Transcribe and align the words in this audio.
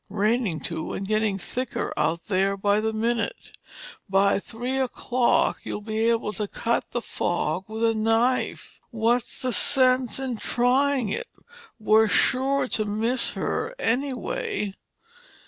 Raining 0.09 0.61
too, 0.61 0.93
and 0.93 1.07
getting 1.07 1.37
thicker 1.37 1.93
out 1.95 2.25
there 2.25 2.57
by 2.57 2.79
the 2.79 2.91
minute. 2.91 3.55
By 4.09 4.39
three 4.39 4.79
o'clock 4.79 5.59
you'll 5.63 5.79
be 5.83 5.99
able 6.09 6.33
to 6.33 6.47
cut 6.47 6.89
the 6.89 7.03
fog 7.03 7.65
with 7.69 7.83
a 7.85 7.93
knife. 7.93 8.79
What's 8.89 9.43
the 9.43 9.53
sense 9.53 10.17
in 10.17 10.37
trying 10.37 11.09
it—we're 11.09 12.07
sure 12.07 12.67
to 12.69 12.83
miss 12.83 13.33
her, 13.33 13.75
anyway." 13.77 14.73